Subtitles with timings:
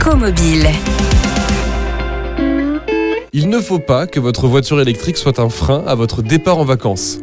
[0.00, 0.66] Écomobile.
[3.34, 6.64] Il ne faut pas que votre voiture électrique soit un frein à votre départ en
[6.64, 7.18] vacances.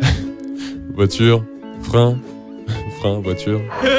[0.94, 1.44] voiture,
[1.82, 2.18] frein,
[2.98, 3.60] frein, voiture.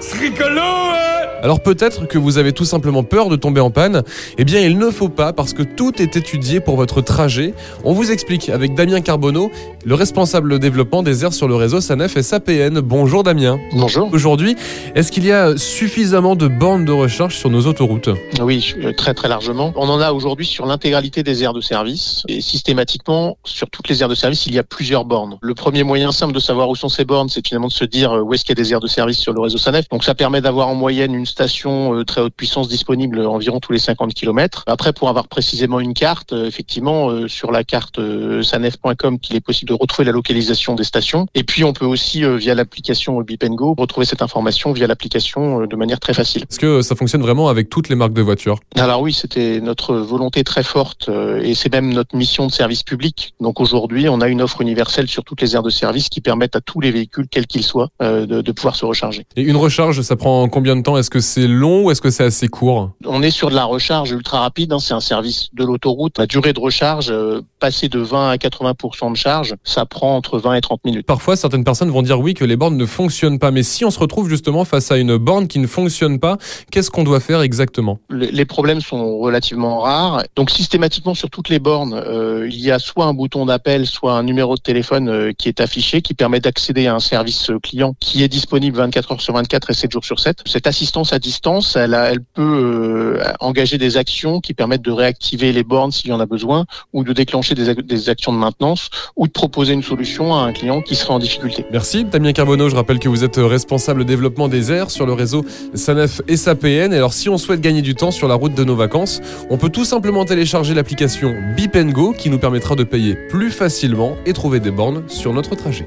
[0.00, 4.02] C'est rigolo, hein Alors peut-être que vous avez tout simplement peur de tomber en panne.
[4.38, 7.54] Eh bien, il ne faut pas parce que tout est étudié pour votre trajet.
[7.84, 9.52] On vous explique avec Damien Carbonneau,
[9.84, 12.80] le responsable développement des airs sur le réseau SANEF SAPN.
[12.80, 13.58] Bonjour Damien.
[13.72, 14.10] Bonjour.
[14.12, 14.56] Aujourd'hui,
[14.96, 18.10] est-ce qu'il y a suffisamment de bornes de recharge sur nos autoroutes?
[18.40, 19.72] Oui, euh, très très largement.
[19.76, 24.02] On en a aujourd'hui sur l'intégralité des aires de service et systématiquement sur toutes les
[24.02, 25.38] aires de service, il y a plusieurs bornes.
[25.40, 28.12] Le premier moyen simple de savoir où sont ces bornes, c'est finalement de se dire
[28.12, 29.88] euh, où est-ce qu'il y a des aires de service sur le réseau SANEF.
[29.88, 33.72] Donc ça permet d'avoir en moyenne une station euh, très haute puissance disponible environ tous
[33.72, 34.64] les 50 km.
[34.66, 39.36] Après, pour avoir précisément une carte, euh, effectivement, euh, sur la carte euh, sanef.com, qu'il
[39.36, 41.26] est possible de retrouver la localisation des stations.
[41.34, 45.62] Et puis, on peut aussi, euh, via l'application Bip Go, retrouver cette information via l'application
[45.62, 46.42] euh, de manière très facile.
[46.50, 48.58] Est-ce que ça fonctionne vraiment avec toutes les marques de voitures?
[48.76, 52.82] Alors oui, c'était notre volonté très forte euh, et c'est même notre mission de service
[52.82, 53.34] public.
[53.40, 56.56] Donc aujourd'hui, on a une offre universelle sur toutes les aires de service qui permettent
[56.56, 59.26] à tous les véhicules, quels qu'ils soient, euh, de, de pouvoir se recharger.
[59.36, 60.96] Et une recharge, ça prend combien de temps?
[60.96, 63.64] Est-ce que c'est long ou est-ce que c'est assez court On est sur de la
[63.64, 66.18] recharge ultra rapide, hein, c'est un service de l'autoroute.
[66.18, 70.38] La durée de recharge, euh, passer de 20 à 80% de charge, ça prend entre
[70.38, 71.06] 20 et 30 minutes.
[71.06, 73.50] Parfois, certaines personnes vont dire oui que les bornes ne fonctionnent pas.
[73.50, 76.38] Mais si on se retrouve justement face à une borne qui ne fonctionne pas,
[76.70, 77.98] qu'est-ce qu'on doit faire exactement?
[78.08, 80.22] Le- Les problèmes sont relativement rares.
[80.36, 84.12] Donc systématiquement sur toutes les bornes, euh, il y a soit un bouton d'appel, soit
[84.14, 87.94] un numéro de téléphone euh, qui est affiché, qui permet d'accéder à un service client
[88.00, 90.38] qui est disponible 24 heures sur 24 et 7 jours sur 7.
[90.46, 95.64] Cette assistance à distance, elle, peut euh, engager des actions qui permettent de réactiver les
[95.64, 98.90] bornes s'il y en a besoin, ou de déclencher des, ac- des actions de maintenance,
[99.16, 101.64] ou de proposer une solution à un client qui serait en difficulté.
[101.72, 105.44] Merci Damien Carbonneau, je rappelle que vous êtes responsable développement des airs sur le réseau
[105.74, 106.92] SANEF SAPN.
[106.92, 109.70] Alors si on souhaite gagner du temps sur la route de nos vacances, on peut
[109.70, 114.60] tout simplement télécharger l'application Bip Go qui nous permettra de payer plus facilement et trouver
[114.60, 115.86] des bornes sur notre trajet.